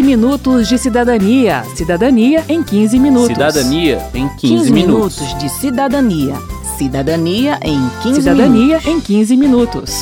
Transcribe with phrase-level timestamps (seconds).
[0.00, 1.62] 15 minutos de cidadania.
[1.76, 3.28] Cidadania em 15 minutos.
[3.28, 5.20] Cidadania em 15, 15 minutos.
[5.20, 6.34] minutos de cidadania.
[6.78, 8.86] Cidadania em 15 Cidadania minutos.
[8.86, 9.92] em 15 minutos.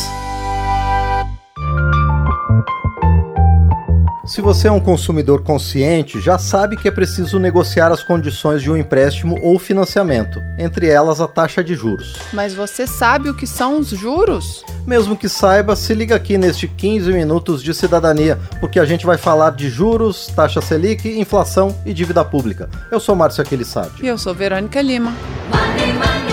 [4.24, 8.70] Se você é um consumidor consciente, já sabe que é preciso negociar as condições de
[8.70, 12.14] um empréstimo ou financiamento, entre elas a taxa de juros.
[12.32, 14.62] Mas você sabe o que são os juros?
[14.88, 19.18] Mesmo que saiba, se liga aqui neste 15 minutos de cidadania, porque a gente vai
[19.18, 22.70] falar de juros, taxa Selic, inflação e dívida pública.
[22.90, 24.02] Eu sou Márcio Aquilissade.
[24.02, 25.10] E eu sou Verônica Lima.
[25.52, 26.28] Money, money,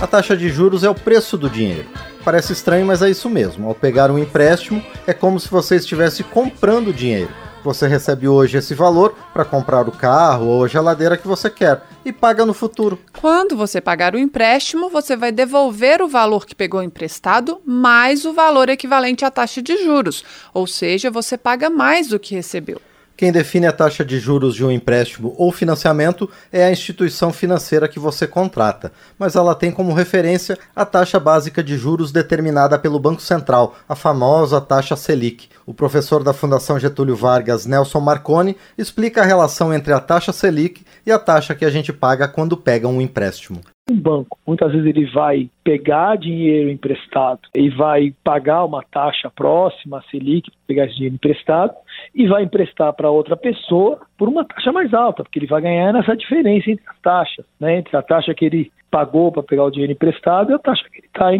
[0.00, 1.88] A taxa de juros é o preço do dinheiro.
[2.24, 3.66] Parece estranho, mas é isso mesmo.
[3.66, 7.30] Ao pegar um empréstimo, é como se você estivesse comprando dinheiro.
[7.64, 11.82] Você recebe hoje esse valor para comprar o carro ou a geladeira que você quer
[12.04, 12.98] e paga no futuro.
[13.20, 18.32] Quando você pagar o empréstimo, você vai devolver o valor que pegou emprestado mais o
[18.32, 20.24] valor equivalente à taxa de juros,
[20.54, 22.80] ou seja, você paga mais do que recebeu.
[23.18, 27.88] Quem define a taxa de juros de um empréstimo ou financiamento é a instituição financeira
[27.88, 33.00] que você contrata, mas ela tem como referência a taxa básica de juros determinada pelo
[33.00, 35.48] Banco Central, a famosa taxa Selic.
[35.66, 40.84] O professor da Fundação Getúlio Vargas, Nelson Marconi, explica a relação entre a taxa Selic
[41.04, 44.38] e a taxa que a gente paga quando pega um empréstimo um banco.
[44.46, 50.50] Muitas vezes ele vai pegar dinheiro emprestado e vai pagar uma taxa próxima a Selic,
[50.66, 51.74] pegar esse dinheiro emprestado,
[52.14, 55.92] e vai emprestar para outra pessoa por uma taxa mais alta, porque ele vai ganhar
[55.92, 57.78] nessa diferença entre as taxas, né?
[57.78, 60.98] entre a taxa que ele pagou para pegar o dinheiro emprestado e a taxa que
[60.98, 61.30] ele está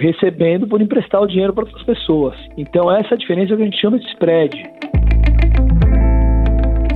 [0.00, 2.36] recebendo por emprestar o dinheiro para outras pessoas.
[2.56, 4.62] Então essa é a diferença que a gente chama de spread.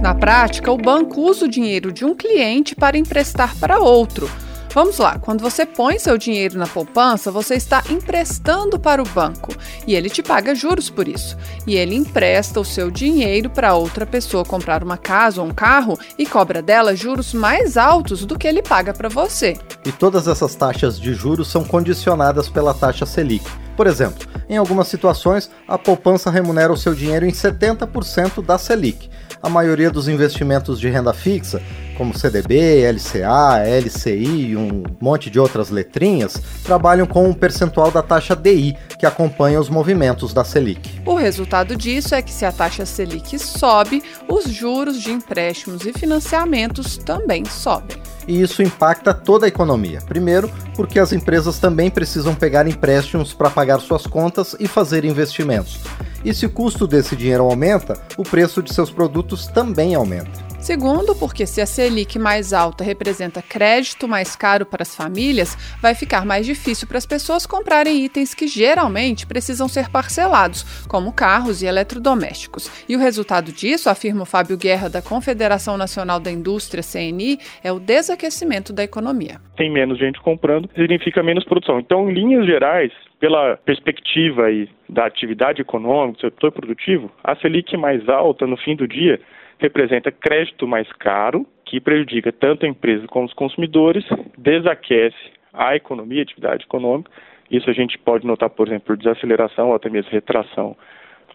[0.03, 4.27] Na prática, o banco usa o dinheiro de um cliente para emprestar para outro
[4.75, 9.55] Vamos lá, quando você põe seu dinheiro na poupança, você está emprestando para o banco
[9.87, 11.37] e ele te paga juros por isso.
[11.67, 15.99] E ele empresta o seu dinheiro para outra pessoa comprar uma casa ou um carro
[16.19, 19.59] e cobra dela juros mais altos do que ele paga para você.
[19.85, 23.45] E todas essas taxas de juros são condicionadas pela taxa Selic.
[23.77, 29.11] Por exemplo, em algumas situações, a poupança remunera o seu dinheiro em 70% da Selic.
[29.43, 31.61] A maioria dos investimentos de renda fixa
[31.97, 38.03] como CDB, LCA, LCI e um monte de outras letrinhas, trabalham com um percentual da
[38.03, 41.01] taxa DI, que acompanha os movimentos da Selic.
[41.07, 45.93] O resultado disso é que se a taxa Selic sobe, os juros de empréstimos e
[45.93, 47.97] financiamentos também sobem.
[48.27, 50.01] E isso impacta toda a economia.
[50.01, 55.79] Primeiro, porque as empresas também precisam pegar empréstimos para pagar suas contas e fazer investimentos.
[56.25, 60.52] E se o custo desse dinheiro aumenta, o preço de seus produtos também aumenta.
[60.63, 65.93] Segundo, porque se a Selic mais alta representa crédito mais caro para as famílias, vai
[65.93, 71.65] ficar mais difícil para as pessoas comprarem itens que geralmente precisam ser parcelados, como carros
[71.65, 72.71] e eletrodomésticos.
[72.89, 77.73] E o resultado disso, afirma o Fábio Guerra da Confederação Nacional da Indústria, CNI, é
[77.73, 79.41] o desaquecimento da economia.
[79.57, 81.81] Tem menos gente comprando, significa menos produção.
[81.81, 87.77] Então, em linhas gerais, pela perspectiva aí da atividade econômica, do setor produtivo, a Selic
[87.77, 89.19] mais alta no fim do dia
[89.63, 94.05] representa crédito mais caro, que prejudica tanto a empresa como os consumidores,
[94.37, 95.17] desaquece
[95.53, 97.11] a economia, a atividade econômica.
[97.51, 100.77] Isso a gente pode notar, por exemplo, por desaceleração ou até mesmo retração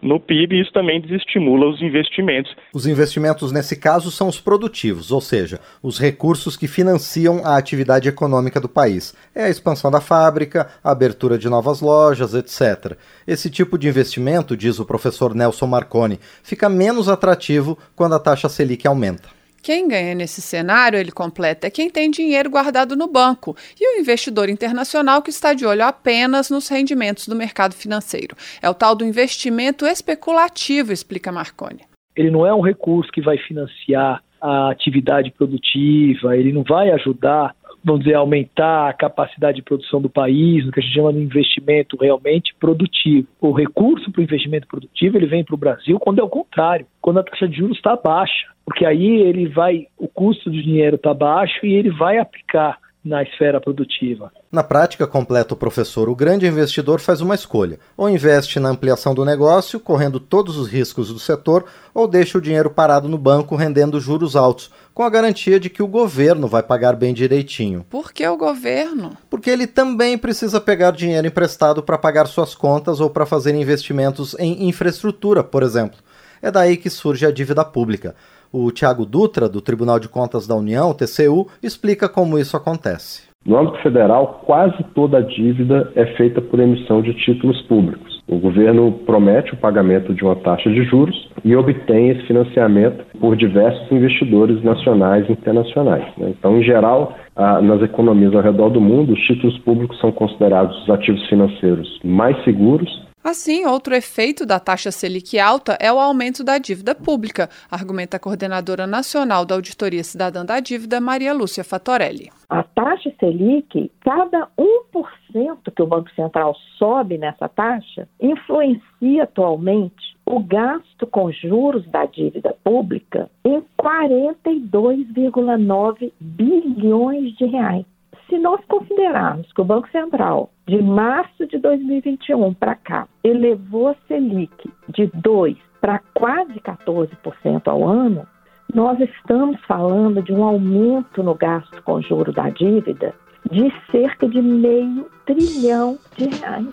[0.02, 2.54] no PIB, isso também desestimula os investimentos.
[2.72, 8.08] Os investimentos, nesse caso, são os produtivos, ou seja, os recursos que financiam a atividade
[8.08, 9.14] econômica do país.
[9.34, 12.96] É a expansão da fábrica, a abertura de novas lojas, etc.
[13.26, 18.48] Esse tipo de investimento, diz o professor Nelson Marconi, fica menos atrativo quando a taxa
[18.48, 19.37] Selic aumenta.
[19.68, 24.00] Quem ganha nesse cenário, ele completa, é quem tem dinheiro guardado no banco e o
[24.00, 28.34] investidor internacional que está de olho apenas nos rendimentos do mercado financeiro.
[28.62, 31.82] É o tal do investimento especulativo, explica Marconi.
[32.16, 37.54] Ele não é um recurso que vai financiar a atividade produtiva, ele não vai ajudar
[37.84, 41.20] vamos dizer, aumentar a capacidade de produção do país, no que a gente chama de
[41.20, 43.26] investimento realmente produtivo.
[43.40, 46.86] O recurso para o investimento produtivo ele vem para o Brasil quando é o contrário,
[47.00, 50.96] quando a taxa de juros está baixa, porque aí ele vai, o custo do dinheiro
[50.96, 54.30] está baixo e ele vai aplicar na esfera produtiva.
[54.52, 59.14] Na prática, completa o professor, o grande investidor faz uma escolha: ou investe na ampliação
[59.14, 61.64] do negócio, correndo todos os riscos do setor,
[61.94, 65.82] ou deixa o dinheiro parado no banco rendendo juros altos, com a garantia de que
[65.82, 67.84] o governo vai pagar bem direitinho.
[67.88, 69.16] Por que o governo?
[69.30, 74.36] Porque ele também precisa pegar dinheiro emprestado para pagar suas contas ou para fazer investimentos
[74.38, 75.98] em infraestrutura, por exemplo.
[76.42, 78.14] É daí que surge a dívida pública.
[78.52, 83.28] O Tiago Dutra, do Tribunal de Contas da União, TCU, explica como isso acontece.
[83.44, 88.22] No âmbito federal, quase toda a dívida é feita por emissão de títulos públicos.
[88.28, 93.36] O governo promete o pagamento de uma taxa de juros e obtém esse financiamento por
[93.36, 96.04] diversos investidores nacionais e internacionais.
[96.18, 96.34] Né?
[96.38, 97.16] Então, em geral,
[97.62, 102.36] nas economias ao redor do mundo, os títulos públicos são considerados os ativos financeiros mais
[102.44, 108.16] seguros Assim, outro efeito da taxa Selic alta é o aumento da dívida pública, argumenta
[108.16, 112.30] a coordenadora nacional da Auditoria Cidadã da Dívida, Maria Lúcia Fatorelli.
[112.48, 120.40] A taxa Selic, cada 1% que o Banco Central sobe nessa taxa, influencia atualmente o
[120.40, 127.84] gasto com juros da dívida pública em 42,9 bilhões de reais.
[128.28, 133.96] Se nós considerarmos que o Banco Central, de março de 2021 para cá, elevou a
[134.06, 138.26] Selic de 2% para quase 14% ao ano,
[138.74, 143.14] nós estamos falando de um aumento no gasto com juro da dívida
[143.50, 146.66] de cerca de meio trilhão de reais.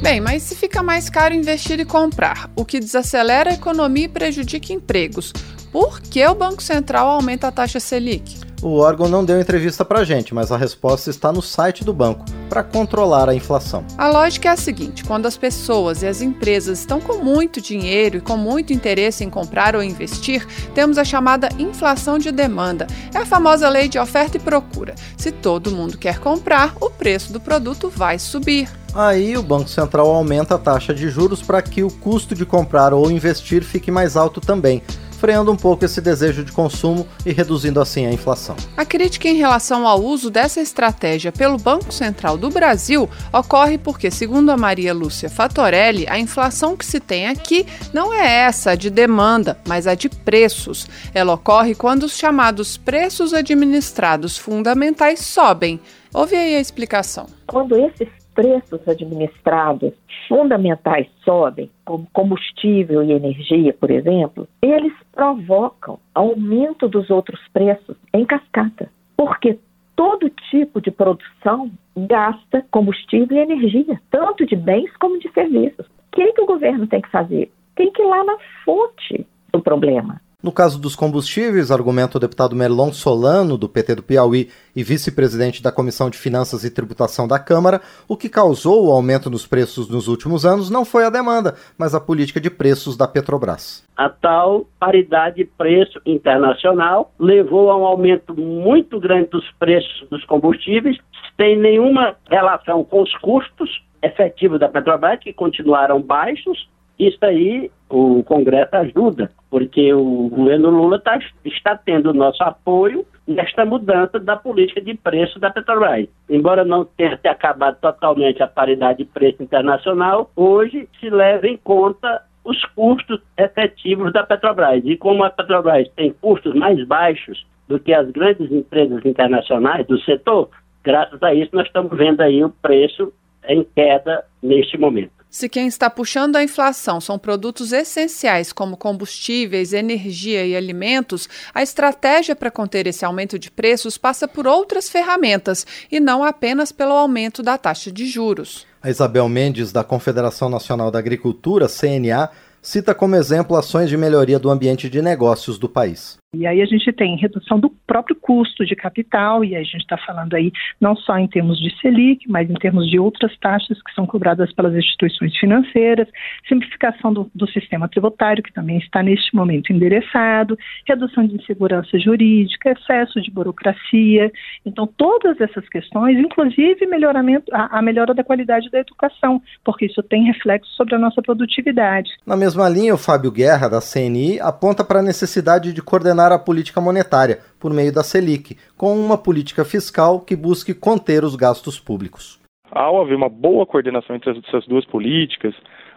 [0.00, 4.08] Bem, mas se fica mais caro investir e comprar, o que desacelera a economia e
[4.08, 5.34] prejudica empregos,
[5.72, 8.48] por que o Banco Central aumenta a taxa Selic?
[8.60, 11.92] O órgão não deu entrevista para a gente, mas a resposta está no site do
[11.92, 13.84] banco para controlar a inflação.
[13.96, 18.16] A lógica é a seguinte: quando as pessoas e as empresas estão com muito dinheiro
[18.16, 20.44] e com muito interesse em comprar ou investir,
[20.74, 22.88] temos a chamada inflação de demanda.
[23.14, 24.96] É a famosa lei de oferta e procura.
[25.16, 28.68] Se todo mundo quer comprar, o preço do produto vai subir.
[28.92, 32.92] Aí o Banco Central aumenta a taxa de juros para que o custo de comprar
[32.92, 34.82] ou investir fique mais alto também
[35.18, 38.56] freando um pouco esse desejo de consumo e reduzindo assim a inflação.
[38.76, 44.10] A crítica em relação ao uso dessa estratégia pelo Banco Central do Brasil ocorre porque,
[44.10, 48.90] segundo a Maria Lúcia Fatorelli, a inflação que se tem aqui não é essa de
[48.90, 50.86] demanda, mas a de preços.
[51.12, 55.80] Ela ocorre quando os chamados preços administrados fundamentais sobem.
[56.14, 57.26] Ouve aí a explicação.
[57.46, 59.92] Quando esses preços administrados
[60.28, 68.24] fundamentais sobem, como combustível e energia, por exemplo, eles provocam aumento dos outros preços em
[68.24, 68.88] cascata.
[69.16, 69.58] Porque
[69.96, 75.86] todo tipo de produção gasta combustível e energia, tanto de bens como de serviços.
[75.86, 77.50] O que, que o governo tem que fazer?
[77.74, 80.20] Tem que ir lá na fonte do problema.
[80.40, 85.60] No caso dos combustíveis, argumenta o deputado Merlon Solano, do PT do Piauí e vice-presidente
[85.60, 89.88] da Comissão de Finanças e Tributação da Câmara, o que causou o aumento nos preços
[89.88, 93.84] nos últimos anos não foi a demanda, mas a política de preços da Petrobras.
[93.96, 100.96] A tal paridade preço internacional levou a um aumento muito grande dos preços dos combustíveis,
[101.36, 106.68] sem nenhuma relação com os custos efetivos da Petrobras, que continuaram baixos,
[106.98, 113.64] isso aí o Congresso ajuda, porque o governo Lula tá, está tendo nosso apoio nesta
[113.64, 116.08] mudança da política de preço da Petrobras.
[116.28, 122.22] Embora não tenha acabado totalmente a paridade de preço internacional, hoje se leva em conta
[122.44, 124.82] os custos efetivos da Petrobras.
[124.84, 130.00] E como a Petrobras tem custos mais baixos do que as grandes empresas internacionais do
[130.00, 130.48] setor,
[130.82, 133.12] graças a isso nós estamos vendo aí o preço
[133.46, 135.17] em queda neste momento.
[135.30, 141.62] Se quem está puxando a inflação são produtos essenciais como combustíveis, energia e alimentos, a
[141.62, 146.92] estratégia para conter esse aumento de preços passa por outras ferramentas e não apenas pelo
[146.92, 148.66] aumento da taxa de juros.
[148.82, 152.30] A Isabel Mendes, da Confederação Nacional da Agricultura, CNA,
[152.62, 156.16] cita como exemplo ações de melhoria do ambiente de negócios do país.
[156.34, 159.96] E aí a gente tem redução do próprio custo de capital, e a gente está
[159.96, 163.94] falando aí não só em termos de Selic, mas em termos de outras taxas que
[163.94, 166.06] são cobradas pelas instituições financeiras,
[166.46, 172.72] simplificação do, do sistema tributário, que também está neste momento endereçado, redução de insegurança jurídica,
[172.72, 174.30] excesso de burocracia.
[174.66, 180.02] Então, todas essas questões, inclusive melhoramento, a, a melhora da qualidade da educação, porque isso
[180.02, 182.10] tem reflexo sobre a nossa produtividade.
[182.26, 186.32] Na mesma linha, o Fábio Guerra, da CNI, aponta para a necessidade de coordenar coordenar
[186.32, 191.36] a política monetária por meio da Selic, com uma política fiscal que busque conter os
[191.36, 192.40] gastos públicos.
[192.70, 195.54] Ao haver uma boa coordenação entre essas duas políticas,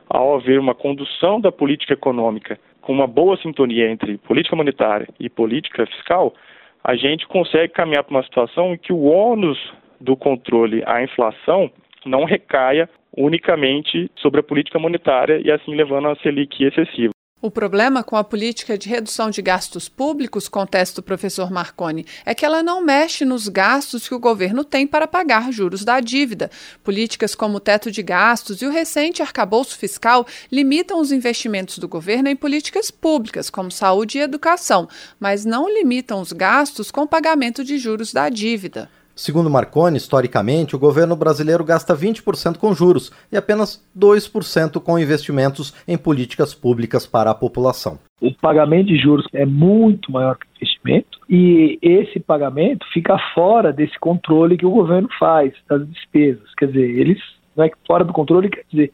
[0.07, 5.29] ao haver uma condução da política econômica com uma boa sintonia entre política monetária e
[5.29, 6.33] política fiscal,
[6.83, 9.57] a gente consegue caminhar para uma situação em que o ônus
[9.99, 11.69] do controle à inflação
[12.05, 17.11] não recaia unicamente sobre a política monetária e assim levando a Selic excessiva.
[17.43, 22.35] O problema com a política de redução de gastos públicos, contesta o professor Marconi, é
[22.35, 26.51] que ela não mexe nos gastos que o governo tem para pagar juros da dívida.
[26.83, 31.87] Políticas como o teto de gastos e o recente arcabouço fiscal limitam os investimentos do
[31.87, 34.87] governo em políticas públicas, como saúde e educação,
[35.19, 38.87] mas não limitam os gastos com pagamento de juros da dívida.
[39.15, 45.73] Segundo Marconi, historicamente, o governo brasileiro gasta 20% com juros e apenas 2% com investimentos
[45.87, 47.99] em políticas públicas para a população.
[48.21, 53.73] O pagamento de juros é muito maior que o investimento e esse pagamento fica fora
[53.73, 56.53] desse controle que o governo faz das despesas.
[56.57, 57.19] Quer dizer, eles
[57.55, 58.91] não é fora do controle, quer dizer,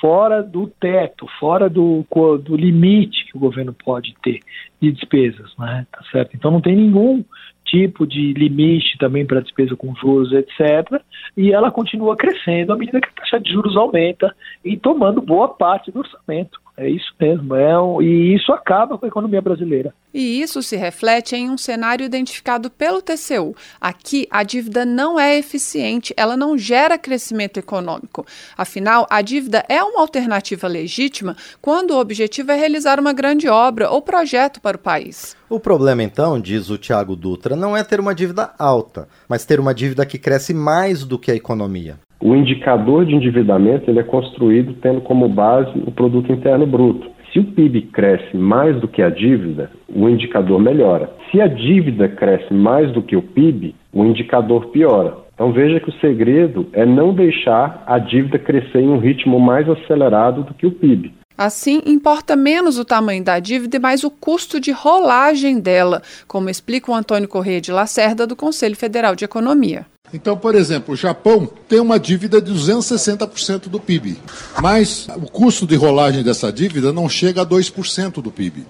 [0.00, 2.04] fora do teto, fora do,
[2.42, 4.40] do limite que o governo pode ter
[4.80, 5.86] de despesas, né?
[5.90, 6.34] Tá certo?
[6.34, 7.24] Então não tem nenhum
[7.64, 11.02] tipo de limite também para despesa com juros, etc.
[11.36, 14.34] E ela continua crescendo à medida que a taxa de juros aumenta
[14.64, 16.60] e tomando boa parte do orçamento.
[16.76, 19.94] É isso mesmo, é um, e isso acaba com a economia brasileira.
[20.12, 23.56] E isso se reflete em um cenário identificado pelo TCU.
[23.80, 28.26] Aqui, a dívida não é eficiente, ela não gera crescimento econômico.
[28.58, 33.90] Afinal, a dívida é uma alternativa legítima quando o objetivo é realizar uma grande obra
[33.90, 35.34] ou projeto para o país.
[35.48, 39.60] O problema, então, diz o Tiago Dutra, não é ter uma dívida alta, mas ter
[39.60, 41.98] uma dívida que cresce mais do que a economia.
[42.20, 47.10] O indicador de endividamento ele é construído tendo como base o produto interno bruto.
[47.32, 51.10] Se o PIB cresce mais do que a dívida, o indicador melhora.
[51.30, 55.18] Se a dívida cresce mais do que o PIB, o indicador piora.
[55.34, 59.68] Então veja que o segredo é não deixar a dívida crescer em um ritmo mais
[59.68, 61.12] acelerado do que o PIB.
[61.36, 66.48] Assim, importa menos o tamanho da dívida e mais o custo de rolagem dela, como
[66.48, 69.84] explica o Antônio Corrêa de Lacerda, do Conselho Federal de Economia.
[70.12, 74.16] Então, por exemplo, o Japão tem uma dívida de 260% do PIB,
[74.62, 78.66] mas o custo de rolagem dessa dívida não chega a 2% do PIB.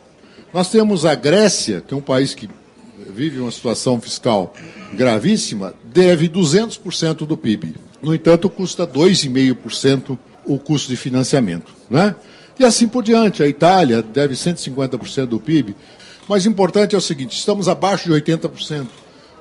[0.52, 2.48] Nós temos a Grécia, que é um país que
[3.10, 4.54] vive uma situação fiscal
[4.94, 7.74] gravíssima, deve 200% do PIB.
[8.02, 11.74] No entanto, custa 2,5% o custo de financiamento.
[11.90, 12.14] Né?
[12.58, 13.42] E assim por diante.
[13.42, 15.74] A Itália deve 150% do PIB.
[16.28, 18.86] Mas importante é o seguinte: estamos abaixo de 80%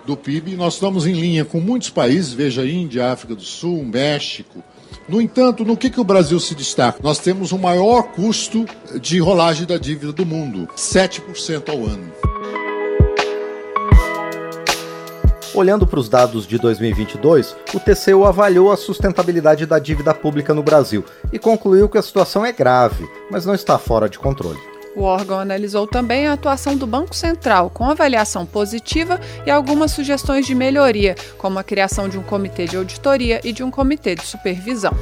[0.05, 0.55] do PIB.
[0.55, 4.63] Nós estamos em linha com muitos países, veja Índia, África do Sul, México.
[5.07, 6.99] No entanto, no que, que o Brasil se destaca?
[7.03, 8.65] Nós temos o maior custo
[8.99, 12.11] de rolagem da dívida do mundo, 7% ao ano.
[15.53, 20.61] Olhando para os dados de 2022, o TCU avaliou a sustentabilidade da dívida pública no
[20.61, 24.74] Brasil e concluiu que a situação é grave, mas não está fora de controle.
[24.95, 30.45] O órgão analisou também a atuação do Banco Central, com avaliação positiva e algumas sugestões
[30.45, 34.25] de melhoria, como a criação de um comitê de auditoria e de um comitê de
[34.25, 34.93] supervisão.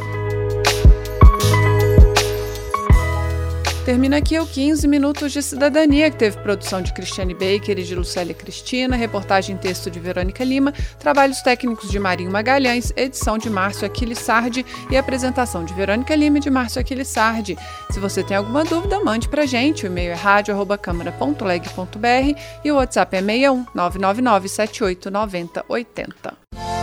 [3.86, 7.94] Termina aqui o 15 Minutos de Cidadania, que teve produção de Cristiane Baker e de
[7.94, 13.86] Lucélia Cristina, reportagem texto de Verônica Lima, trabalhos técnicos de Marinho Magalhães, edição de Márcio
[13.86, 17.58] Aquilissardi e apresentação de Verônica Lima e de Márcio Aquilissardi.
[17.92, 19.84] Se você tem alguma dúvida, mande pra gente.
[19.84, 26.83] O e-mail é rádio.câmara.leg.br e o WhatsApp é 61 999 78 90 80.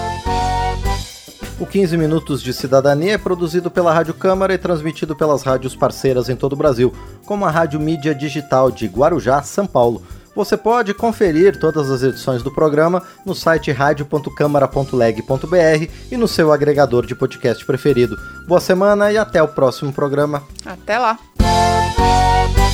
[1.61, 6.31] O 15 Minutos de Cidadania é produzido pela Rádio Câmara e transmitido pelas rádios parceiras
[6.31, 6.91] em todo o Brasil,
[7.27, 10.03] como a Rádio Mídia Digital de Guarujá, São Paulo.
[10.35, 17.05] Você pode conferir todas as edições do programa no site radio.câmara.leg.br e no seu agregador
[17.05, 18.17] de podcast preferido.
[18.49, 20.43] Boa semana e até o próximo programa.
[20.65, 21.19] Até lá!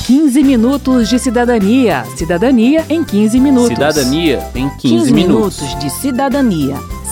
[0.05, 2.05] 15 minutos de cidadania.
[2.15, 3.67] Cidadania em 15 minutos.
[3.67, 5.59] Cidadania em 15, 15 minutos.
[5.59, 6.96] minutos de cidadania.